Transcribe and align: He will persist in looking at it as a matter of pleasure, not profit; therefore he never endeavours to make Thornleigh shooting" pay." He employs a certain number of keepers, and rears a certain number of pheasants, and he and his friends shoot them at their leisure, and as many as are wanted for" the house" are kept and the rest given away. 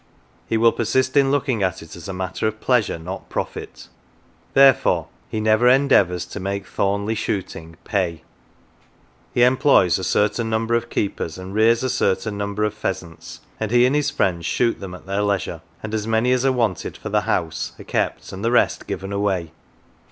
He 0.47 0.57
will 0.57 0.71
persist 0.71 1.15
in 1.15 1.29
looking 1.29 1.61
at 1.61 1.83
it 1.83 1.95
as 1.95 2.07
a 2.07 2.11
matter 2.11 2.47
of 2.47 2.59
pleasure, 2.59 2.97
not 2.97 3.29
profit; 3.29 3.87
therefore 4.55 5.09
he 5.29 5.39
never 5.39 5.67
endeavours 5.67 6.25
to 6.25 6.39
make 6.39 6.65
Thornleigh 6.65 7.13
shooting" 7.13 7.75
pay." 7.83 8.23
He 9.31 9.43
employs 9.43 9.99
a 9.99 10.03
certain 10.03 10.49
number 10.49 10.73
of 10.73 10.89
keepers, 10.89 11.37
and 11.37 11.53
rears 11.53 11.83
a 11.83 11.87
certain 11.91 12.35
number 12.35 12.63
of 12.63 12.73
pheasants, 12.73 13.41
and 13.59 13.69
he 13.69 13.85
and 13.85 13.95
his 13.95 14.09
friends 14.09 14.47
shoot 14.47 14.79
them 14.79 14.95
at 14.95 15.05
their 15.05 15.21
leisure, 15.21 15.61
and 15.83 15.93
as 15.93 16.07
many 16.07 16.31
as 16.31 16.43
are 16.47 16.51
wanted 16.51 16.97
for" 16.97 17.09
the 17.09 17.21
house" 17.21 17.73
are 17.79 17.83
kept 17.83 18.31
and 18.33 18.43
the 18.43 18.49
rest 18.49 18.87
given 18.87 19.13
away. 19.13 19.51